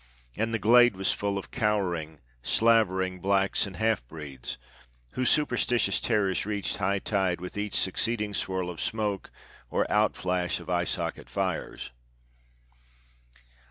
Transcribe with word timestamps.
And 0.35 0.51
the 0.51 0.57
glade 0.57 0.95
was 0.95 1.13
full 1.13 1.37
of 1.37 1.51
cowering, 1.51 2.21
slavering 2.41 3.19
blacks 3.19 3.67
and 3.67 3.75
half 3.75 4.03
breeds, 4.07 4.57
whose 5.11 5.29
superstitious 5.29 5.99
terrors 5.99 6.43
reached 6.43 6.77
high 6.77 6.97
tide 6.97 7.39
with 7.39 7.55
each 7.55 7.75
succeeding 7.79 8.33
swirl 8.33 8.71
of 8.71 8.81
smoke 8.81 9.29
or 9.69 9.85
outflash 9.91 10.59
of 10.59 10.71
eye 10.71 10.85
socket 10.85 11.29
fires. 11.29 11.91